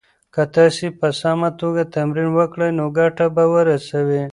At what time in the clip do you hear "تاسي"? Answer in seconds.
0.53-0.87